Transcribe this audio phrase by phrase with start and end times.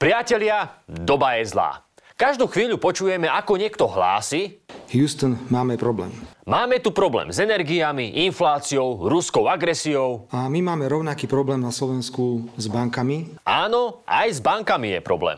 [0.00, 1.84] Priatelia, doba je zlá.
[2.16, 4.56] Každú chvíľu počujeme, ako niekto hlási,
[4.96, 6.08] Houston, máme problém.
[6.48, 10.24] máme tu problém s energiami, infláciou, ruskou agresiou.
[10.32, 13.36] A my máme rovnaký problém na Slovensku s bankami.
[13.44, 15.36] Áno, aj s bankami je problém.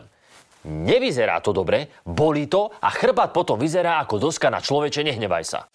[0.63, 5.67] Nevyzerá to dobre, bolí to a chrbát potom vyzerá ako doska na človeče, nehnevaj sa.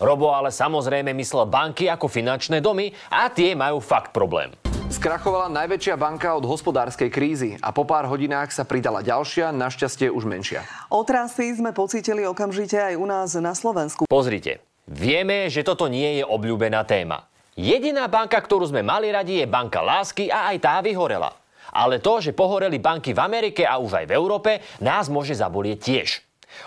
[0.00, 4.63] Robo ale samozrejme myslel banky ako finančné domy a tie majú fakt problém.
[4.94, 10.22] Skrachovala najväčšia banka od hospodárskej krízy a po pár hodinách sa pridala ďalšia, našťastie už
[10.22, 10.62] menšia.
[10.86, 14.06] Otrasy sme pocítili okamžite aj u nás na Slovensku.
[14.06, 17.26] Pozrite, vieme, že toto nie je obľúbená téma.
[17.58, 21.34] Jediná banka, ktorú sme mali radi, je banka lásky a aj tá vyhorela.
[21.74, 25.78] Ale to, že pohoreli banky v Amerike a už aj v Európe, nás môže zabolieť
[25.82, 26.23] tiež.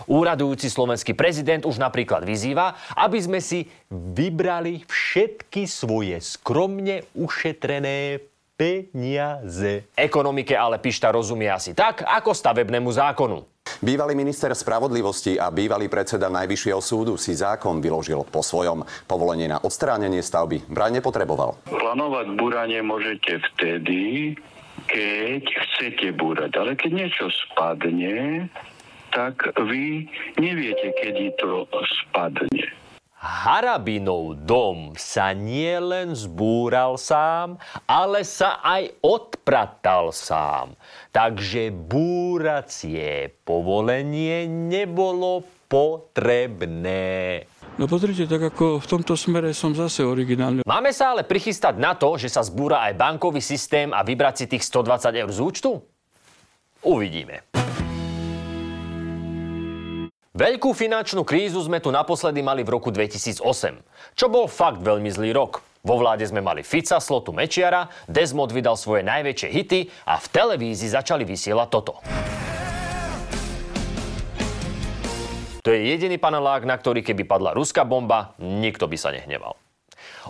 [0.08, 8.22] Úradujúci slovenský prezident už napríklad vyzýva, aby sme si vybrali všetky svoje skromne ušetrené
[8.58, 9.86] peniaze.
[9.94, 13.46] Ekonomike ale Pišta rozumie asi tak, ako stavebnému zákonu.
[13.78, 18.82] Bývalý minister spravodlivosti a bývalý predseda Najvyššieho súdu si zákon vyložil po svojom.
[19.06, 21.62] Povolenie na odstránenie stavby vraj nepotreboval.
[21.70, 24.34] Plánovať búranie môžete vtedy,
[24.90, 26.58] keď chcete búrať.
[26.58, 28.48] Ale keď niečo spadne,
[29.18, 30.06] tak vy
[30.38, 31.66] neviete, kedy to
[32.06, 32.70] spadne.
[33.18, 37.58] Harabinov dom sa nielen zbúral sám,
[37.90, 40.78] ale sa aj odpratal sám.
[41.10, 47.50] Takže búracie povolenie nebolo potrebné.
[47.82, 50.62] No pozrite, tak ako v tomto smere som zase originálny.
[50.62, 54.46] Máme sa ale prichystať na to, že sa zbúra aj bankový systém a vybrať si
[54.46, 55.72] tých 120 eur z účtu?
[56.86, 57.57] Uvidíme.
[60.38, 63.42] Veľkú finančnú krízu sme tu naposledy mali v roku 2008,
[64.14, 65.66] čo bol fakt veľmi zlý rok.
[65.82, 70.94] Vo vláde sme mali Fica, Slotu Mečiara, Desmod vydal svoje najväčšie hity a v televízii
[70.94, 72.06] začali vysielať toto.
[75.66, 79.58] To je jediný panelák, na ktorý keby padla ruská bomba, nikto by sa nehneval.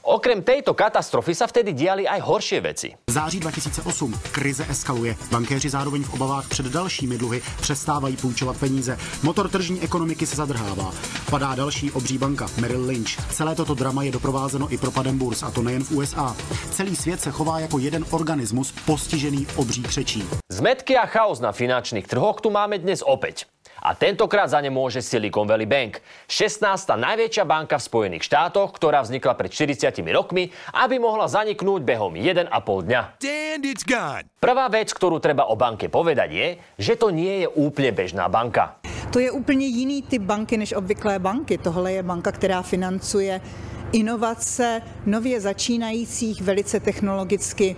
[0.04, 2.90] Okrem tejto katastrofy sa vtedy diali aj horšie veci.
[3.08, 5.16] V září 2008 krize eskaluje.
[5.32, 8.98] Bankéři zároveň v obavách před dalšími dluhy přestávají půjčovat peníze.
[9.24, 10.92] Motor tržní ekonomiky se zadrhává.
[11.30, 13.34] Padá další obří banka Merrill Lynch.
[13.34, 16.36] Celé toto drama je doprovázeno i propadem burs, a to nejen v USA.
[16.72, 20.24] Celý svět se chová jako jeden organismus postižený obří křečí.
[20.52, 23.46] Zmetky a chaos na finančných trhoch tu máme dnes opäť.
[23.84, 26.02] A tentokrát za ne môže Silicon Valley Bank.
[26.26, 26.64] 16.
[26.98, 32.50] najväčšia banka v Spojených štátoch, ktorá vznikla pred 40 rokmi, aby mohla zaniknúť behom 1,5
[32.88, 33.02] dňa.
[34.38, 38.78] Prvá vec, ktorú treba o banke povedať je, že to nie je úplne bežná banka.
[39.12, 41.58] To je úplně jiný typ banky než obvyklé banky.
[41.58, 43.42] Tohle je banka, která financuje
[43.92, 47.76] inovace nově začínajících, velice technologicky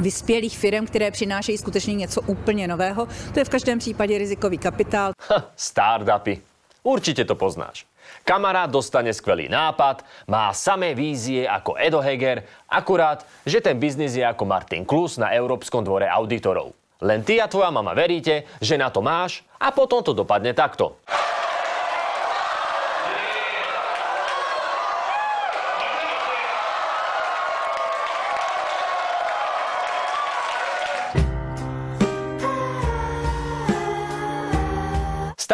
[0.00, 3.06] vyspělých firm, které přinášejí skutečně něco úplně nového.
[3.34, 5.12] To je v každém případě rizikový kapitál.
[5.28, 6.40] Ha, startupy.
[6.82, 7.86] Určite to poznáš.
[8.24, 14.24] Kamarát dostane skvelý nápad, má samé vízie ako Edo Heger, akurát, že ten biznis je
[14.24, 16.72] ako Martin Klus na Európskom dvore auditorov.
[17.00, 20.98] Len ty a tvoja mama veríte, že na to máš a potom to dopadne takto.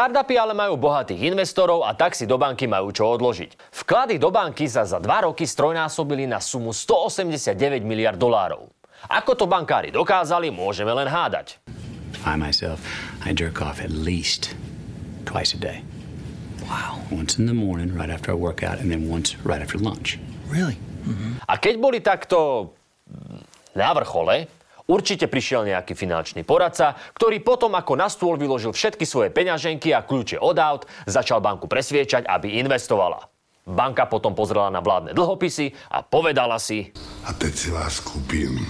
[0.04, 3.72] Startupy ale majú bohatých investorov a tak si do banky majú čo odložiť.
[3.72, 8.68] Vklady do banky sa za dva roky strojnásobili na sumu 189 miliard dolárov.
[9.08, 11.56] Ako to bankári dokázali, môžeme len hádať.
[12.20, 12.84] I myself,
[13.24, 14.52] I jerk off at least
[15.24, 15.80] twice a day.
[16.68, 17.00] Wow.
[17.08, 20.20] Once in the morning, right after I work out, and then once right after lunch.
[20.52, 20.76] Really?
[21.48, 22.76] A keď boli takto
[23.72, 24.52] na vrchole,
[24.88, 30.04] určite prišiel nejaký finančný poradca, ktorý potom ako na stôl vyložil všetky svoje peňaženky a
[30.04, 33.28] kľúče od aut, začal banku presviečať, aby investovala.
[33.64, 36.92] Banka potom pozrela na vládne dlhopisy a povedala si,
[37.24, 38.60] A teď si vás kúpim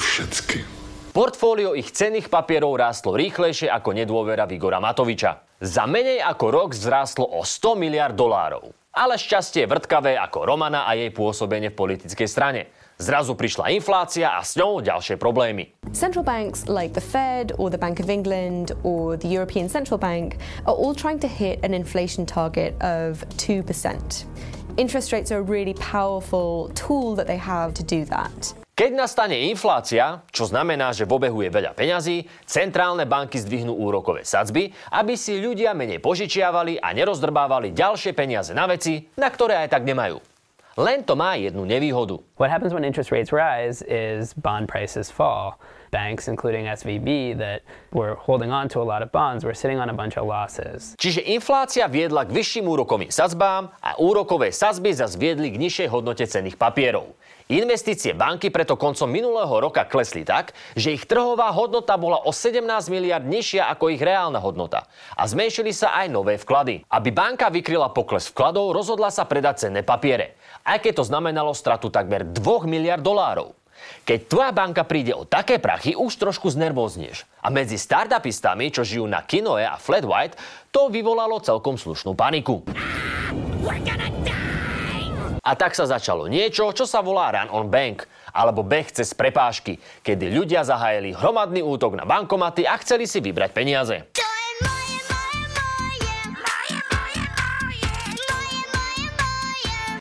[0.00, 0.64] všetky.
[1.12, 5.40] Portfólio ich cenných papierov rástlo rýchlejšie ako nedôvera Vigora Matoviča.
[5.64, 8.68] Za menej ako rok vzrástlo o 100 miliard dolárov.
[8.96, 12.72] Ale šťastie vrtkavé ako Romana a jej pôsobenie v politickej strane.
[12.96, 15.76] Zrazu prišla inflácia a s ňou ďalšie problémy.
[15.92, 20.40] Central banks like the Fed or the Bank of England or the European Central Bank
[20.64, 23.60] are all trying to hit an inflation target of 2%.
[24.80, 28.65] Interest rates are a really powerful tool that they have to do that.
[28.76, 34.20] Keď nastane inflácia, čo znamená, že v obehu je veľa peňazí, centrálne banky zdvihnú úrokové
[34.20, 39.72] sadzby, aby si ľudia menej požičiavali a nerozdrbávali ďalšie peniaze na veci, na ktoré aj
[39.72, 40.20] tak nemajú.
[40.76, 42.20] Len to má jednu nevýhodu.
[42.36, 45.56] What happens when interest rates rise is bond prices fall.
[45.88, 47.64] Banks, including SVB, that
[47.96, 50.92] were holding on to a lot of bonds, were sitting on a bunch of losses.
[51.00, 56.28] Čiže inflácia viedla k vyšším úrokovým sadzbám a úrokové sadzby zas viedli k nižšej hodnote
[56.28, 57.16] cenných papierov.
[57.46, 62.58] Investície banky preto koncom minulého roka klesli tak, že ich trhová hodnota bola o 17
[62.90, 64.90] miliard nižšia ako ich reálna hodnota.
[65.14, 66.82] A zmenšili sa aj nové vklady.
[66.90, 70.34] Aby banka vykryla pokles vkladov, rozhodla sa predať cenné papiere.
[70.66, 73.54] Aj keď to znamenalo stratu takmer 2 miliard dolárov.
[74.02, 77.30] Keď tvoja banka príde o také prachy, už trošku znervoznieš.
[77.46, 80.34] A medzi startupistami, čo žijú na Kinoe a Flat White,
[80.74, 82.66] to vyvolalo celkom slušnú paniku.
[85.46, 88.02] A tak sa začalo niečo, čo sa volá Run on Bank,
[88.34, 93.54] alebo beh cez prepážky, kedy ľudia zahájili hromadný útok na bankomaty a chceli si vybrať
[93.54, 94.10] peniaze.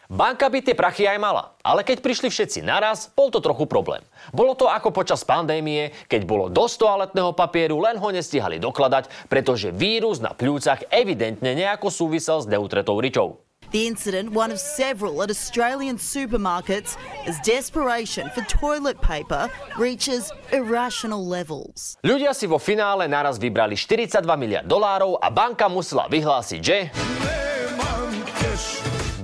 [0.10, 4.02] Banka by tie prachy aj mala, ale keď prišli všetci naraz, bol to trochu problém.
[4.34, 9.76] Bolo to ako počas pandémie, keď bolo dosť toaletného papieru, len ho nestihali dokladať, pretože
[9.76, 13.45] vírus na pľúcach evidentne nejako súvisel s neutretou ričou.
[13.72, 21.26] The incident, one of several at Australian supermarkets, as desperation for toilet paper reaches irrational
[21.26, 21.98] levels.
[22.06, 26.78] Ľudia si vo finále naraz vybrali 42 miliard dolárov a banka musela vyhlásiť, že...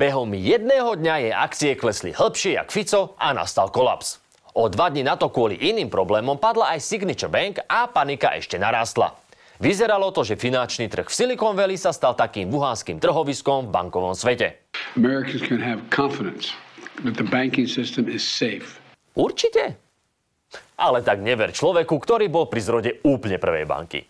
[0.02, 4.18] Behom jedného dňa jej akcie klesli hĺbšie jak Fico a nastal kolaps.
[4.58, 8.58] O dva dní na to kvôli iným problémom padla aj Signature Bank a panika ešte
[8.58, 9.14] narástla.
[9.62, 14.18] Vyzeralo to, že finančný trh v Silicon Valley sa stal takým wuhanským trhoviskom v bankovom
[14.18, 14.74] svete.
[14.98, 16.58] Americans can have confidence
[17.06, 18.82] that the banking system is safe.
[19.14, 19.78] Určite.
[20.82, 24.02] Ale tak never človeku, ktorý bol pri zrode úplne prvej banky.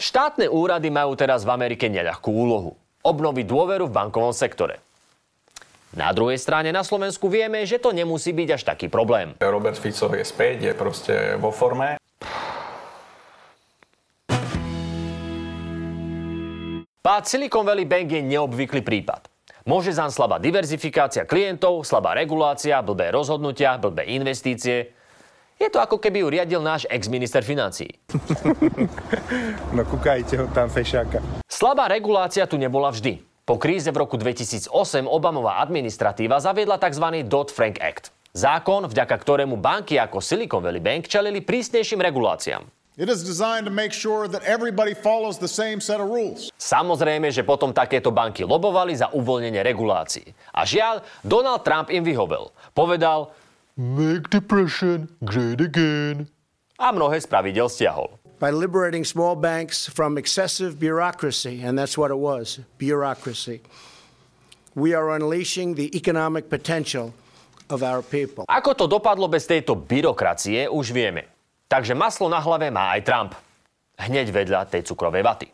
[0.00, 2.72] Štátne úrady majú teraz v Amerike neľahkú úlohu.
[3.04, 4.80] Obnoviť dôveru v bankovom sektore.
[5.92, 9.36] Na druhej strane na Slovensku vieme, že to nemusí byť až taký problém.
[9.36, 12.01] Robert Fico je späť, je proste vo forme.
[17.12, 19.28] Pád Silicon Valley Bank je neobvyklý prípad.
[19.68, 24.96] Môže zaň slabá diverzifikácia klientov, slabá regulácia, blbé rozhodnutia, blbé investície.
[25.60, 28.00] Je to ako keby ju riadil náš ex-minister financií.
[29.76, 31.20] no kúkajte ho tam fešáka.
[31.52, 33.20] Slabá regulácia tu nebola vždy.
[33.44, 34.72] Po kríze v roku 2008
[35.04, 37.28] Obamová administratíva zaviedla tzv.
[37.28, 38.08] Dodd-Frank Act.
[38.32, 42.81] Zákon, vďaka ktorému banky ako Silicon Valley Bank čelili prísnejším reguláciám.
[42.92, 46.52] It is designed to make sure that everybody follows the same set of rules.
[46.60, 50.28] Samozrejme, že potom takéto banky lobovali za uvoľnenie regulácií.
[50.52, 52.52] A žiaľ, Donald Trump im vyhovel.
[52.76, 53.32] Povedal
[53.80, 56.28] Make depression great again.
[56.76, 58.20] A mnohé z pravidel stiahol.
[58.36, 63.64] By liberating small banks from excessive bureaucracy, and that's what it was, bureaucracy.
[64.76, 67.16] We are unleashing the economic potential
[67.72, 68.44] of our people.
[68.52, 71.31] Ako to dopadlo bez tejto byrokracie, už vieme.
[71.72, 73.32] Takže maslo na hlave má aj Trump.
[73.96, 75.48] Hneď vedľa tej cukrovej vaty.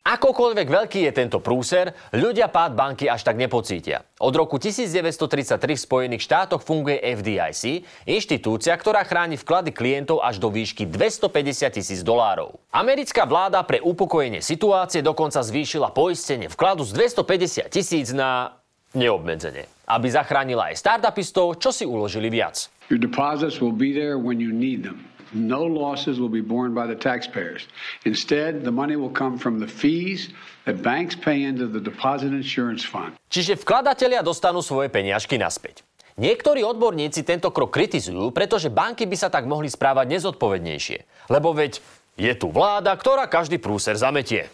[0.00, 4.00] Akokoľvek veľký je tento prúser, ľudia pád banky až tak nepocítia.
[4.24, 10.48] Od roku 1933 v Spojených štátoch funguje FDIC, inštitúcia, ktorá chráni vklady klientov až do
[10.48, 12.56] výšky 250 tisíc dolárov.
[12.72, 18.56] Americká vláda pre upokojenie situácie dokonca zvýšila poistenie vkladu z 250 tisíc na
[18.96, 22.79] neobmedzenie, aby zachránila aj startupistov, čo si uložili viac.
[22.90, 25.06] Your deposits will be there when you need them.
[25.30, 27.70] No losses will be borne by the taxpayers.
[28.02, 30.34] Instead, the money will come from the fees
[30.66, 33.14] that banks pay into the deposit insurance fund.
[33.30, 35.86] Čiže vkladatelia dostanú svoje peniažky naspäť.
[36.18, 41.30] Niektorí odborníci tento krok kritizujú, pretože banky by sa tak mohli správať nezodpovednejšie.
[41.30, 41.78] Lebo veď
[42.18, 44.50] je tu vláda, ktorá každý prúser zametie.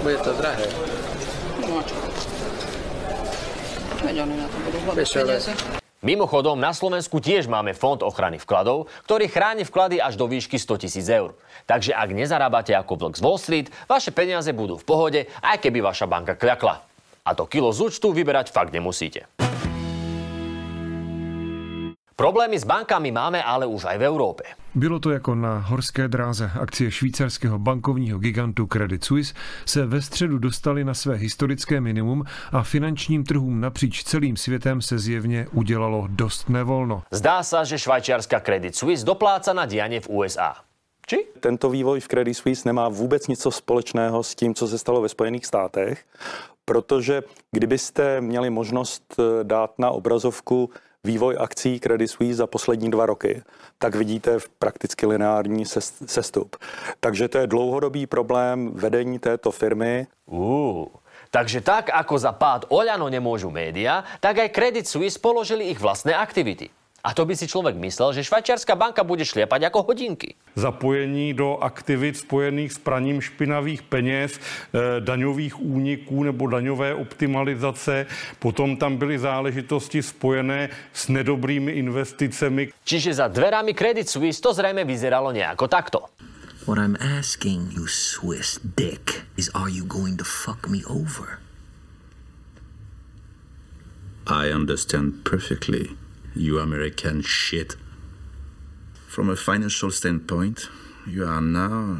[0.00, 0.64] Bude to drahé.
[1.68, 2.00] No čo?
[4.08, 5.52] Veď oni na to budú hľadať peniaze.
[5.98, 10.86] Mimochodom, na Slovensku tiež máme Fond ochrany vkladov, ktorý chráni vklady až do výšky 100
[10.86, 11.34] tisíc eur.
[11.66, 15.82] Takže ak nezarábate ako vlk z Wall Street, vaše peniaze budú v pohode, aj keby
[15.82, 16.86] vaša banka kľakla.
[17.26, 19.26] A to kilo z účtu vyberať fakt nemusíte.
[22.18, 24.42] Problémy s bankami máme ale už aj v Európe.
[24.74, 26.50] Bylo to jako na horské dráze.
[26.60, 29.34] Akcie švýcarského bankovního gigantu Credit Suisse
[29.66, 34.98] se ve středu dostaly na své historické minimum a finančním trhům napříč celým světem se
[34.98, 37.02] zjevně udělalo dost nevolno.
[37.10, 40.58] Zdá sa, že švajčiarska Credit Suisse dopláca na dianie v USA.
[41.06, 41.38] Či?
[41.40, 45.08] Tento vývoj v Credit Suisse nemá vůbec nic společného s tím, co se stalo ve
[45.08, 46.02] Spojených státech,
[46.64, 47.22] protože
[47.52, 50.70] kdybyste měli možnost eh, dát na obrazovku
[51.04, 53.42] vývoj akcí Credit Suisse za poslední dva roky,
[53.78, 55.64] tak vidíte v prakticky lineární
[56.06, 56.56] sestup.
[57.00, 60.06] Takže to je dlouhodobý problém vedení této firmy.
[60.26, 60.86] Uh,
[61.30, 66.16] Takže tak, ako za pád Oľano nemôžu médiá, tak aj Credit Suisse položili ich vlastné
[66.16, 66.72] aktivity.
[67.04, 70.34] A to by si člověk myslel, že švajčiarská banka bude šliepať jako hodinky.
[70.54, 78.06] Zapojení do aktivit spojených s praním špinavých peněz, eh, daňových úniků nebo daňové optimalizace.
[78.38, 82.74] Potom tam byly záležitosti spojené s nedobrými investicemi.
[82.84, 85.98] Čiže za dverami Credit Suisse to zrejme vyzeralo nejako takto.
[86.66, 91.40] What I'm asking you, Swiss dick, is are you going to fuck me over?
[94.26, 95.96] I understand perfectly,
[96.38, 97.74] you American shit.
[99.10, 100.70] From a financial standpoint,
[101.04, 101.98] you are now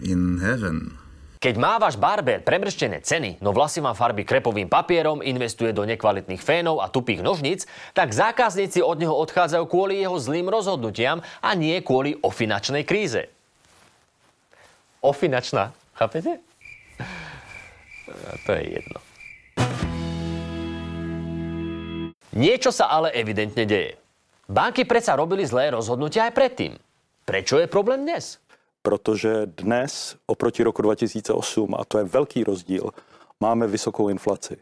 [0.00, 0.96] in heaven.
[1.42, 6.38] Keď má váš barber premrštené ceny, no vlasy má farby krepovým papierom, investuje do nekvalitných
[6.38, 11.74] fénov a tupých nožnic, tak zákazníci od neho odchádzajú kvôli jeho zlým rozhodnutiam a nie
[11.82, 13.26] kvôli ofinačnej kríze.
[15.02, 16.38] Ofinačná, chápete?
[18.46, 19.11] To je jedno.
[22.32, 24.00] Niečo sa ale evidentne deje.
[24.48, 26.72] Banky predsa robili zlé rozhodnutia aj predtým.
[27.28, 28.40] Prečo je problém dnes?
[28.82, 32.90] Protože dnes oproti roku 2008, a to je velký rozdíl,
[33.40, 34.56] máme vysokou inflaci.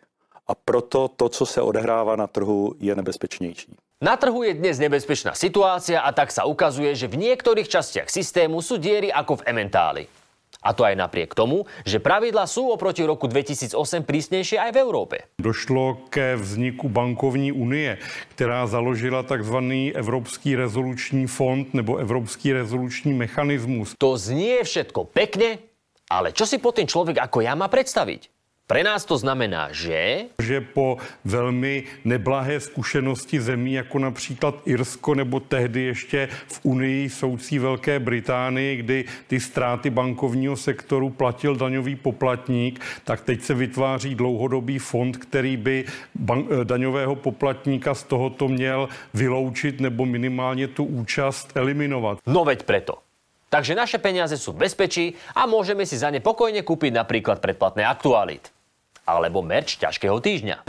[0.46, 3.76] A proto to, co se odehrává na trhu, je nebezpečnější.
[4.02, 8.64] Na trhu je dnes nebezpečná situácia a tak sa ukazuje, že v niektorých častiach systému
[8.64, 10.02] sú diery ako v ementáli.
[10.60, 15.16] A to aj napriek tomu, že pravidla sú oproti roku 2008 prísnejšie aj v Európe.
[15.40, 17.96] Došlo ke vzniku bankovní unie,
[18.36, 23.96] která založila takzvaný Evropský rezoluční fond nebo Evropský rezoluční mechanismus.
[23.96, 25.64] To znie všetko pekne,
[26.12, 28.39] ale čo si po tým človek ako ja má predstaviť?
[28.70, 30.30] Pre nás to znamená, že...
[30.38, 37.58] Že po velmi neblahé zkušenosti zemí, jako například Irsko nebo tehdy ještě v Unii soucí
[37.58, 44.78] Velké Británii, kdy ty ztráty bankovního sektoru platil daňový poplatník, tak teď se vytváří dlouhodobý
[44.78, 45.84] fond, který by
[46.14, 52.18] ban- eh, daňového poplatníka z tohoto měl vyloučit nebo minimálně tu účast eliminovat.
[52.26, 53.02] No veď preto.
[53.50, 57.82] Takže naše peniaze sú v bezpečí a môžeme si za ne pokojne kúpiť napríklad predplatné
[57.82, 58.59] aktualit.
[59.08, 60.64] Alebo merč ťažkého týždňa.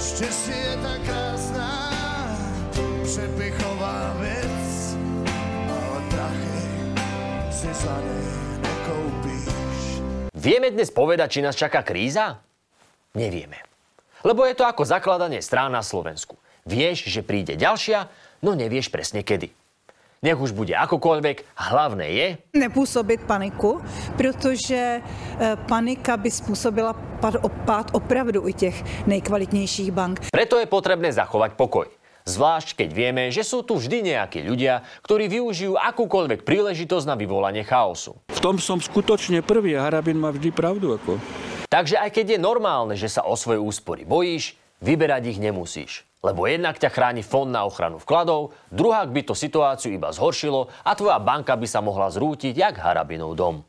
[0.00, 1.72] Štěstí je tak krásná,
[3.04, 4.96] přepichová věc,
[5.68, 6.60] ale prachy
[7.52, 8.32] si za nej
[8.64, 9.84] nekoupíš.
[10.32, 12.40] Vieme dnes povedať, či nás čaká kríza?
[13.12, 13.60] Nevieme.
[14.24, 16.40] Lebo je to ako zakladanie strán na Slovensku.
[16.64, 18.08] Vieš, že príde ďalšia,
[18.40, 19.52] no nevieš presne kedy.
[20.20, 22.28] Nech už bude akokoľvek, hlavné je...
[22.52, 23.80] Nepůsobit paniku,
[24.20, 30.28] protože eh, panika by způsobila pad- pád opravdu i těch nejkvalitnějších bank.
[30.28, 31.88] Preto je potrebné zachovať pokoj.
[32.28, 37.64] Zvlášť keď vieme, že sú tu vždy nejakí ľudia, ktorí využijú akúkoľvek príležitosť na vyvolanie
[37.64, 38.20] chaosu.
[38.28, 41.00] V tom som skutočne prvý a Harabin má vždy pravdu.
[41.00, 41.16] Ako.
[41.72, 46.04] Takže aj keď je normálne, že sa o svoje úspory bojíš, vyberať ich nemusíš.
[46.20, 50.92] Lebo jednak ťa chráni fond na ochranu vkladov, druhák by to situáciu iba zhoršilo a
[50.92, 53.64] tvoja banka by sa mohla zrútiť jak Harabinov dom.